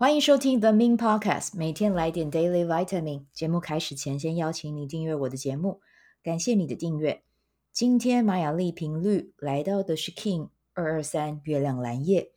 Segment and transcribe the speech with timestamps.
[0.00, 3.24] 欢迎收听 The Min Podcast，每天来点 Daily Vitamin。
[3.32, 5.80] 节目开始前，先邀请你订阅我的节目，
[6.22, 7.24] 感谢你的订阅。
[7.72, 12.30] 今天玛雅丽频率来到的是 King 二二三月亮蓝夜。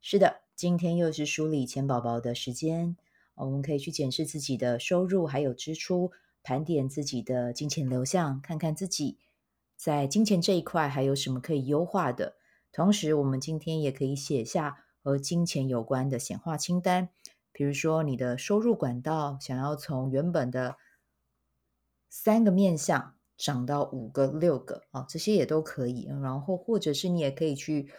[0.00, 2.96] 是的，今天又是梳理钱宝宝的时间。
[3.34, 6.10] 我们可以去检视自己的收入还有支出，
[6.42, 9.18] 盘点自己的金钱流向，看看自己
[9.76, 12.36] 在金钱这一块还有什么可以优化的。
[12.72, 14.83] 同时，我们今天也可以写下。
[15.04, 17.10] 和金钱有关的显化清单，
[17.52, 20.76] 比如说你的收入管道想要从原本的
[22.08, 26.08] 三个面向涨到五个、六个啊，这些也都可以。
[26.22, 27.92] 然后，或者是你也可以去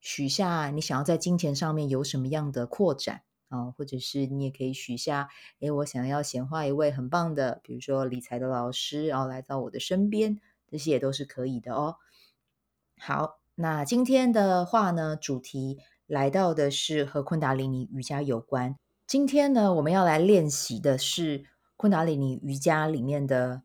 [0.00, 5.30] 许下你想要在金钱上面有什么样的扩展啊，或者是你也可以许下，
[5.60, 10.38] 诶，我想要显化一位很棒的，比如说理财的老师，然后来到我的身边，
[10.70, 11.96] 这些也都是可以的哦。
[12.98, 15.78] 好，那今天的话呢，主题。
[16.10, 18.74] 来到的是和昆达里尼瑜伽有关。
[19.06, 21.44] 今天呢，我们要来练习的是
[21.76, 23.62] 昆达里尼瑜伽里面的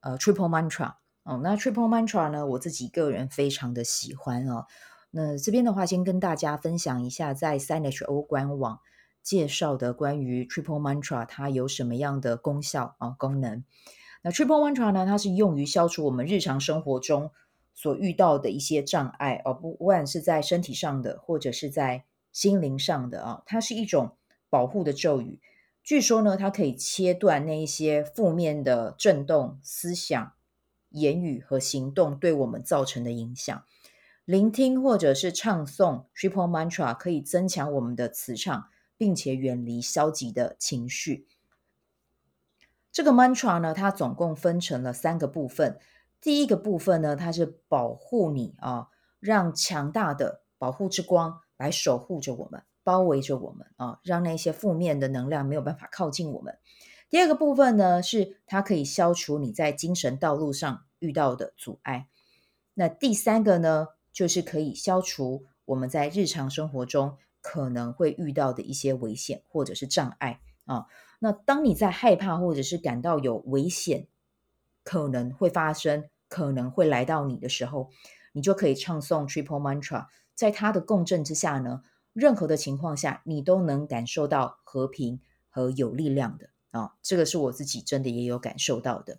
[0.00, 1.38] 呃 Triple Mantra 哦。
[1.42, 4.64] 那 Triple Mantra 呢，我自己个人非常的喜欢哦。
[5.10, 8.80] 那这边的话，先跟大家分享一下，在三 ho 官网
[9.22, 13.62] 介绍的关于 Triple Mantra 它有什么样的功效啊、哦、功能。
[14.22, 17.32] 那 Triple Mantra 呢，它是用于消除我们日常生活中。
[17.74, 24.16] 所遇到的一些障碍哦，不管是在身体上的，或者是在心灵上的啊，它是一种
[24.48, 25.40] 保护的咒语。
[25.82, 30.32] 据说呢，它可以切断那一些负面的震动、思想、
[30.90, 33.64] 言语和行动对我们造成的影响。
[34.24, 41.26] 聆听或者是唱诵 Triple Mantra 可以增强我们的磁场，并且远离消极的情绪。
[42.92, 45.80] 这个 Mantra 呢，它总共分成了三个部分。
[46.22, 48.86] 第一个部分呢，它是保护你啊，
[49.18, 56.56] 让强大的保护之光来守护着我们，包围着我们啊，让那些负面的能量没有办法靠近我们。
[57.10, 62.08] 第二个部分呢，是它可以消除你在精神道路上遇到的阻碍。
[62.74, 70.86] 那第三个呢，就是可以消除我们在日常生活中可能会遇到的一些危险或者是障碍啊。
[71.18, 74.06] 那当你在害怕或者是感到有危险
[74.84, 77.90] 可能会发生，可能会来到你的时候，
[78.32, 81.82] 你就可以唱诵 Triple Mantra，在它的共振之下呢，
[82.14, 86.92] 任何的情况下，你都能感受到和平和有力量的啊、哦。
[87.02, 89.18] 这个是我自己真的也有感受到的。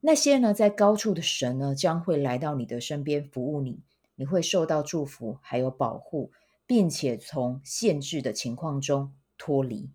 [0.00, 3.84] 那些呢，在高处的神呢，将会来到你的身边服务你，
[4.16, 6.32] 你会受到祝福还有保护，
[6.66, 9.92] 并且从限制的情况中脱离。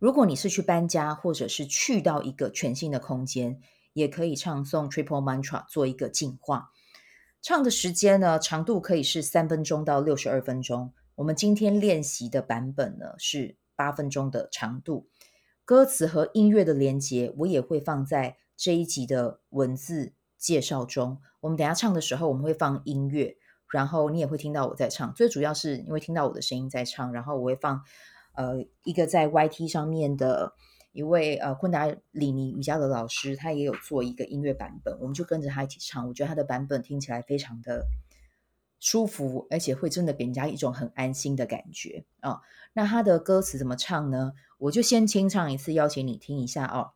[0.00, 3.60] 如果你是去搬家，或者是去到一个全新的空间。
[3.92, 6.70] 也可以唱诵 Triple Mantra 做一个净化。
[7.42, 10.92] 唱的时间呢，长度可以是三分钟到六十二分钟。
[11.14, 15.08] 我们今天练习的版本呢是八分钟的长度。
[15.64, 21.20] 歌词和音乐的连接，我也会放在这一集的文字介绍中。
[21.40, 23.36] 我们等下唱的时候，我们会放音乐，
[23.70, 25.14] 然后你也会听到我在唱。
[25.14, 27.82] 最主要是你会听到我的声音在唱，然后我会放
[28.34, 30.52] 呃一个在 YT 上面的。
[30.92, 36.08] 一位呃昆达里尼瑜伽的老师，他也有做一个音乐版本，我们就跟着他一起唱。
[36.08, 37.86] 我觉得他的版本听起来非常的
[38.80, 42.40] 舒服，而且会真的给人家一种很安心的感觉啊、哦。
[42.72, 44.32] 那他的歌词怎么唱呢？
[44.58, 46.90] 我就先清唱一次，邀请你听一下哦。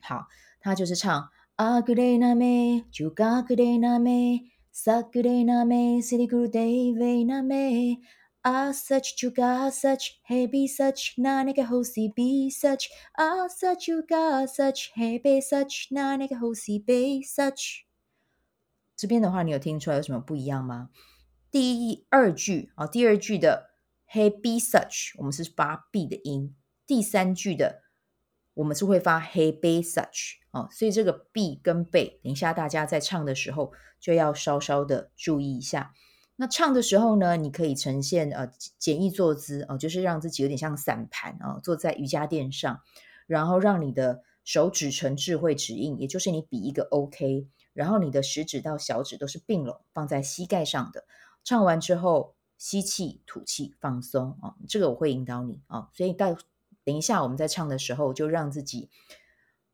[0.00, 0.28] 好，
[0.60, 7.98] 他就是唱阿格雷纳梅，就嘎格雷纳梅，萨格雷纳梅，西里古德维纳梅。
[8.46, 15.20] 啊，such you got such hey be such 那那个 holy be such 啊，such you got such hey
[15.20, 17.80] be such 那那个 holy be such。
[18.94, 20.90] 这边的话，你有听出来有什么不一样吗？
[21.50, 23.70] 第二句啊，第二句的
[24.12, 26.54] hey be such，我们是发 b 的音；
[26.86, 27.82] 第三句的
[28.54, 35.92] 我们是会发 hey be such 啊，所以这个 b 跟 b，等一下大家在唱的时候就要稍稍的注意一下。
[36.38, 42.80] 那唱的时候呢，你可以呈现呃简易坐姿哦、就是让自己有点像散盘啊、坐在瑜伽垫上，
[43.26, 51.04] 然后让你的手指成智慧指印，也就是你比一个 OK，然后你的食指到小指都是并拢放在膝盖上的。
[51.42, 56.36] 唱完之后，吸气吐气放松啊、呃，这个我会引导你啊、所以到
[56.84, 58.90] 等一下我们在唱的时候，就让自己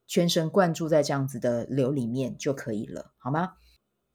[0.07, 3.55] 全神贯注在这样子的流里面就可以了，好吗？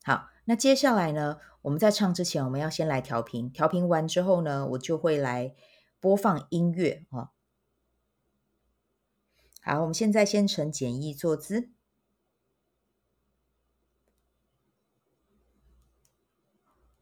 [0.05, 0.29] 好。
[0.49, 3.49] 那接下来呢，我们在唱之前，我们要先来调频。
[3.51, 5.53] 调频完之后呢，我就会来
[5.99, 7.31] 播放音乐哦。
[9.59, 11.69] 好，我们现在先呈简易坐姿。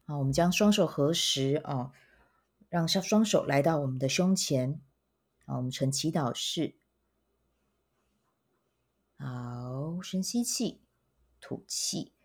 [0.04, 1.92] 好，我们将双手合十哦，
[2.68, 4.80] 让双双手来到我们的胸前，
[5.44, 6.74] 好，我们呈祈祷式。
[9.16, 10.80] 好，深吸气，
[11.40, 12.15] 吐气。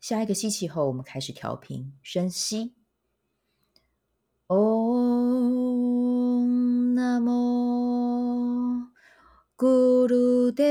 [0.00, 2.74] 下一个吸气后，我们开始调频，深吸。
[4.48, 4.94] Om
[6.94, 8.88] Namo
[9.56, 10.64] Gurudev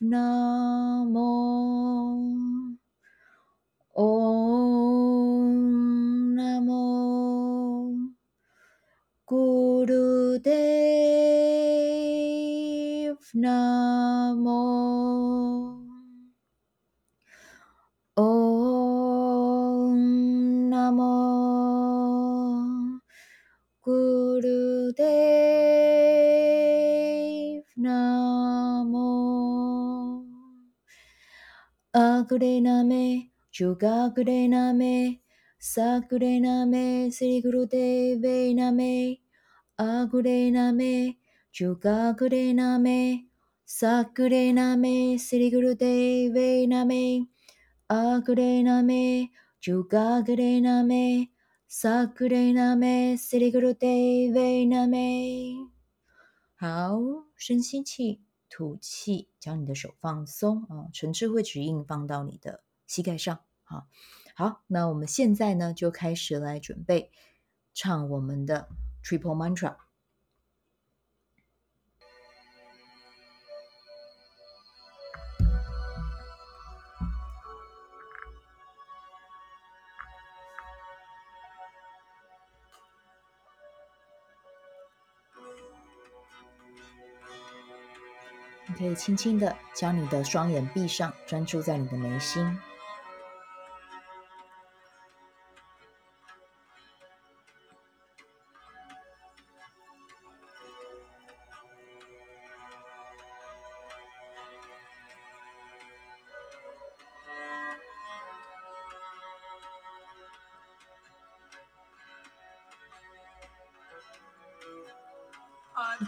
[0.00, 1.22] Namo
[3.94, 5.14] Om
[6.34, 7.94] Namo
[9.24, 10.48] Gurudev
[13.34, 14.01] Namo
[32.32, 35.20] グレナメ、ジュガグレナメ、
[35.58, 39.20] サグレナメ、セリグルデウェイナメ、
[39.76, 41.18] アグレナメ、
[41.52, 43.26] ジュガグレナメ、
[43.66, 47.26] サグレナメ、セリグルデウェイナメ、
[47.88, 49.30] アグレナメ、
[49.60, 51.28] ジュガグレナメ、
[51.68, 55.56] サグレナメ、セリグルデウェイナメ。
[56.58, 59.31] 好、深吸气、吐气。
[59.42, 63.40] 将你的手放松啊，纯智慧指印放到你的膝盖上。
[63.64, 63.88] 好，
[64.36, 67.10] 好，那我们现在呢，就开始来准备
[67.74, 68.68] 唱我们的
[69.02, 69.74] Triple Mantra。
[88.72, 92.58] 可以轻轻的将你的双眼闭上，专注在你的眉心。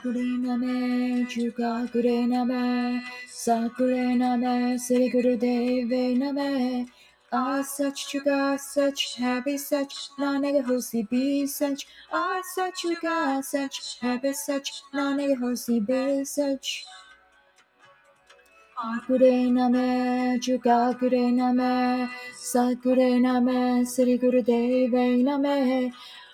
[0.02, 6.88] グレナメ、ジュガグレナメ、サグレナメ、セリグルデイベイナメ、
[7.30, 15.36] アサチチュガサチ、ヘビサチ、ナネガホシビサチ、アサチュガサチ、ヘビサチ、ナネ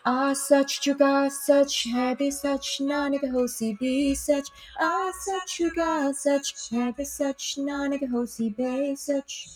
[0.04, 4.48] Ah, such you got such heavy such none of the hosey be such.
[4.78, 9.48] Ah, such you got such heavy such none of the hosey be such.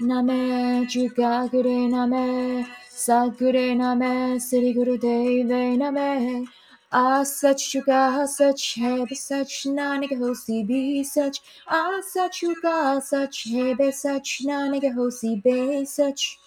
[0.00, 6.46] Name juga gure name, sagure name, siri guru deve name.
[6.92, 11.40] Ah, such you got such heavy, such naniga hosi be such.
[11.66, 16.38] Ah, such you got such heavy, such naniga hosi be such.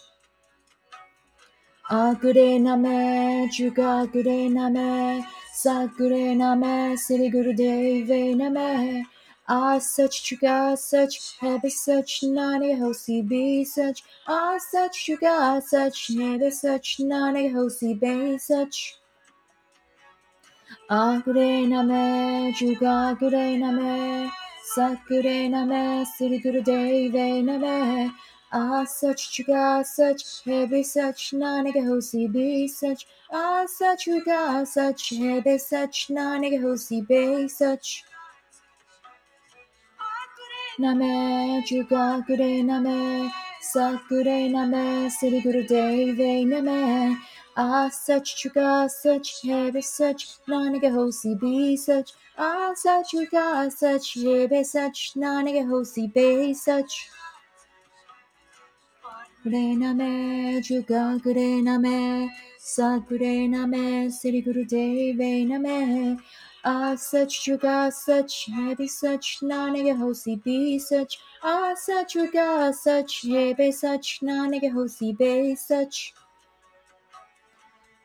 [1.87, 9.05] あぐれなめ、じゅがぐれなめ、さぐれなめ、すりぐるでいべなめ。
[9.45, 16.47] I such you got such heavy such 何が欲しい be such I such you got such heavy
[16.47, 18.95] such 何が欲しい be such
[20.89, 24.31] あぐれなめ、じゅがぐれなめ、
[24.75, 28.11] さぐれなめ、すりぐるでいべなめ。
[28.50, 33.06] Ah, I search, you got such heavy such nanega hosi be such.
[33.30, 38.06] Ah, I search, you got such heavy such nanega hosi be such.
[40.80, 47.18] Name got good name sakure name city day, deve eh, name.
[47.58, 52.14] Ah such got such heavy such nanega hosi be such.
[52.38, 57.10] Ah such got such heavy such nanega hosi be such.
[59.46, 62.30] Rename, Juga Grename,
[62.60, 66.20] Sagrename, Sri Guru Devaname,
[66.64, 73.72] Ah such Juga such, Hebe, such, Nanege Hosi be such, Ah such Juga such, Hebe
[73.72, 76.14] such, Nanege Hosi be such.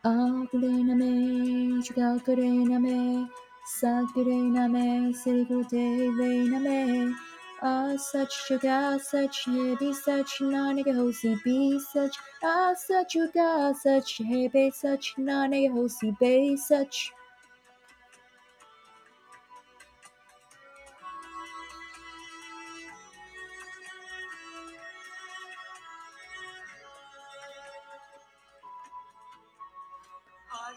[0.05, 3.27] Ah Grename, Juga Grename,
[3.67, 7.15] Sagrename, Sri Guru Devaname,
[7.63, 14.71] Ah, such sugar, such heavy, such nanega hosey bee, such ah, such sugar, such heavy,
[14.71, 17.11] such nanega hosey bay, such.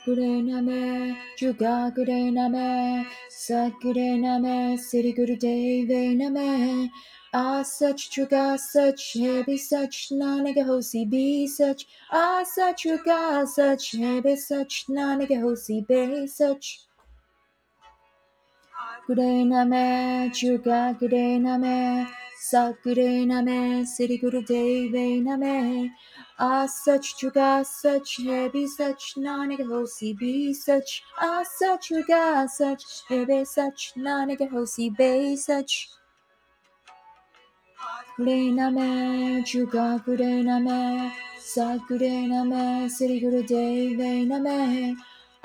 [0.06, 6.92] Gure name, Juga Gure name, Sakure name, City Guru Deve name.
[7.34, 11.88] Ah, such Juga, such heavy, such Naniga Hosi be such.
[12.12, 16.82] Ah, such Juga, such heavy, such Naniga Hosi be such.
[19.08, 22.08] Gure name, Juga Gure name,
[22.52, 25.92] Sakure Name, Sri Guru Deve Name,
[26.38, 29.66] Ah such Juga, such heavy, such Nanaga
[30.20, 35.90] be such, Ah such Juga, such heavy, such Nanaga Hosi Bay, such.
[38.18, 44.96] グレナメ、チュガグレナメ、サグレナメ、セリグルデイベナメ、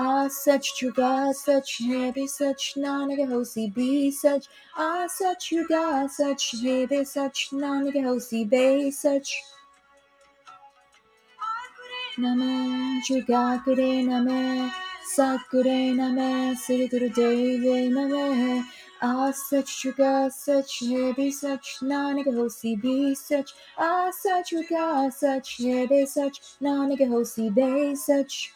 [0.02, 4.46] Ah, such Juga, such heavy, such Naniga Hosi be such.
[4.74, 9.42] Ah, such Juga, such heavy, such Naniga Hosi be such.
[12.16, 14.72] Name, Juga Gure name,
[15.14, 18.64] Sakure name, City Guru Deve name.
[19.02, 23.52] Ah, such Juga, such heavy, such Naniga Hosi be such.
[23.76, 28.54] Ah, such Juga, such heavy, such Naniga Hosi be such.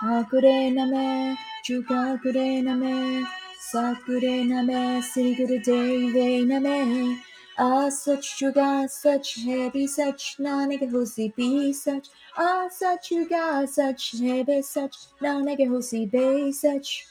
[0.00, 3.22] Hakurename, Chukakurename,
[3.70, 7.18] Sakurename, Sigurudevename.
[7.58, 12.08] Ah, such sugar, such heavy, such nanagahusi be such.
[12.34, 17.06] Ah, such sugar, such heavy, such nanagahusi be such.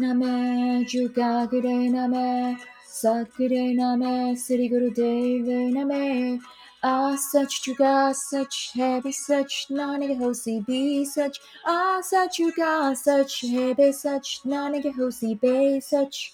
[0.00, 6.40] Name, Chukakure, Name, Sakure, Name, Siriguru Deve, Name.
[6.82, 11.38] Ah, such you got such heavy such nanny hosey be such.
[11.66, 16.32] Ah, such sugar, such heavy such nanny hosey be such.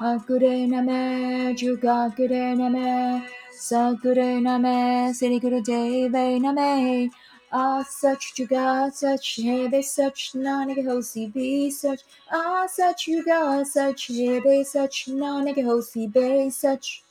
[0.00, 7.10] Ah, good name, juga good name, sa good name, city good day, bay name.
[7.52, 12.00] Ah, such sugar, such heavy, such nanny hosey be such.
[12.32, 17.02] Ah, such you got such heavy such nanny hosey be such.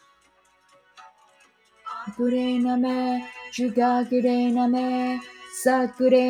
[2.18, 5.20] Gure name, Juga Gure name,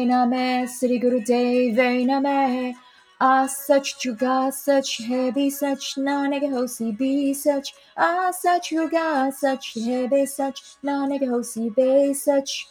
[0.05, 2.75] name, City Guru Deve name.
[3.21, 7.73] Ah, such Juga, such heavy, such Naniga Hosi be such.
[7.95, 12.67] Ah, such Juga, such heavy, such Naniga Hosi be such.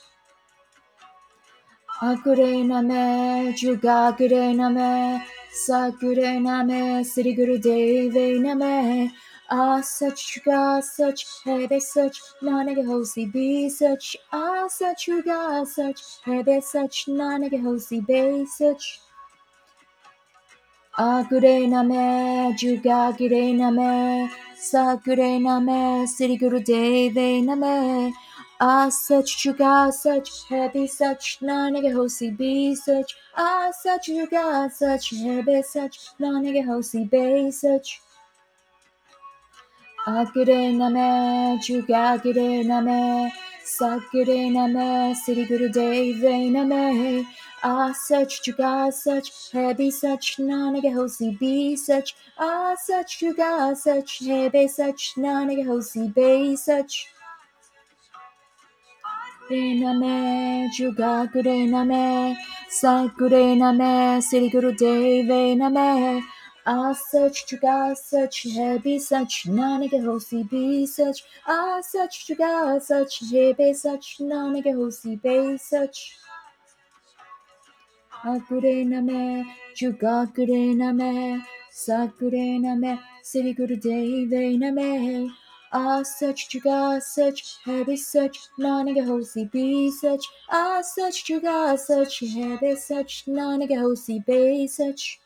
[7.04, 7.58] City Guru.
[9.50, 14.16] Ah, such got such heavy, such non-negotiable be such.
[14.30, 19.00] Ah, such got such heavy, such non-negotiable be such.
[20.98, 27.08] Ah, good day, name, juga, good day, name, sa, good day, name, city, guru, day,
[27.08, 28.12] they, name.
[28.60, 33.16] Ah, such got such heavy, such non-negotiable be such.
[33.34, 38.02] Ah, such got such heavy, such non-negotiable be such.
[40.08, 41.60] Gure name,
[43.62, 47.26] Sakure name, City Guru Deve name.
[47.62, 52.14] Ah, such Juga, such heavy, such Naniga Hosi be such.
[52.38, 57.08] Ah, such Juga, such heavy, such Naniga Hosi be such.
[59.50, 62.36] Name, Juga Gure name,
[62.70, 66.22] Sakure name, City Guru Deve name.
[66.70, 71.24] I search to God, search here be such, none get horsey be such.
[71.46, 76.18] I search to God, search here be such, none get horsey be such.
[78.22, 80.82] Akure name, jugakure name,
[82.66, 85.34] a name, city good day, they name.
[85.72, 90.26] I search to God, search heavy search, none get horsey be such.
[90.50, 95.18] I search to God, search heavy search, none get horsey be such.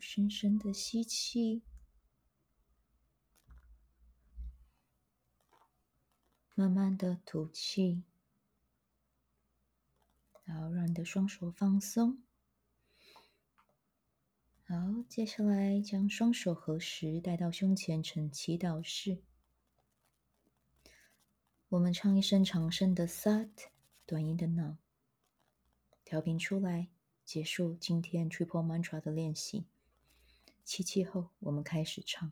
[0.00, 1.62] 深深的吸气，
[6.54, 8.02] 慢慢的吐气。
[10.44, 12.22] 好，让你的双手放松。
[14.64, 14.74] 好，
[15.08, 19.22] 接下来将双手合十，带到胸前呈祈祷式。
[21.68, 23.50] 我们唱一声长声的 Sat，
[24.06, 24.76] 短音的 “na”，
[26.04, 26.88] 调频出来。
[27.24, 29.66] 结束今天 Triple Mantra 的练习。
[30.68, 32.30] 七七后，我们开始唱。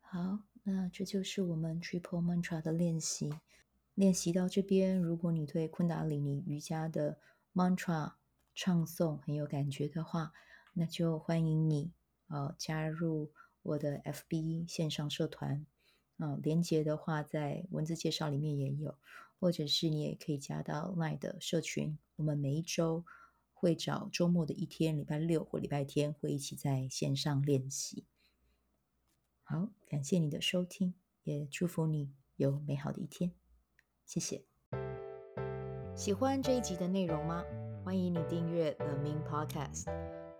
[0.00, 3.32] 好，那这就是我们 Triple Mantra 的练习。
[3.94, 7.20] 练习到这边，如果你对昆达里尼瑜伽的
[7.54, 8.14] Mantra
[8.56, 10.32] 唱诵很有感觉的话，
[10.72, 11.92] 那就欢迎你
[12.26, 13.30] 呃加入
[13.62, 15.64] 我的 FB 线上社团
[16.18, 18.96] 啊，连接的话在文字介绍里面也有，
[19.40, 21.98] 或者是你也可以加到 LINE 的社群。
[22.16, 23.04] 我们每一周
[23.52, 28.04] 会找周末的一天，礼拜六或礼拜天会一起在线上练习。
[29.42, 33.32] 好，感谢你的收听，也祝福你有美好的一天。
[34.04, 34.44] 谢谢。
[35.94, 37.44] 喜欢这一集的内容吗？
[37.84, 39.86] 欢迎你订阅 The Min Podcast，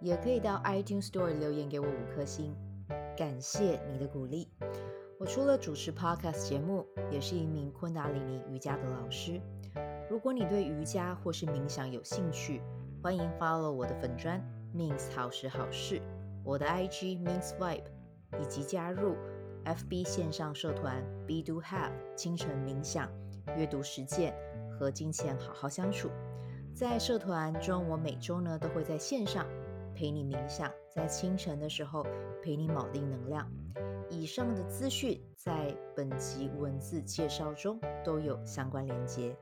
[0.01, 2.55] 也可以到 iTunes Store 留言给我五颗星，
[3.17, 4.49] 感谢你的鼓励。
[5.23, 9.41] 我除了主持 podcast 节目，也是一名昆达里尼瑜伽的老师。
[10.11, 12.61] 如果你对瑜伽或是冥想有兴趣，
[13.01, 14.43] 欢迎 follow 我的粉专
[14.75, 16.03] means 好时好事，
[16.43, 17.85] 我的 IG means vibe，
[18.41, 19.15] 以及加入
[19.65, 23.09] FB 线上社团 Be Do Have 清晨冥想、
[23.57, 24.35] 阅读实践
[24.77, 26.11] 和金钱好好相处。
[26.75, 29.47] 在社团中，我每周呢都会在线上
[29.95, 32.05] 陪你冥想，在清晨的时候
[32.43, 33.49] 陪你锚定能量。
[34.13, 39.35] 以上的资讯在本集文字介绍中都有相关连接，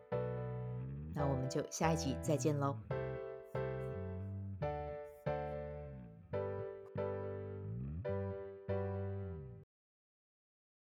[1.13, 2.77] 那我们就下一集再见喽。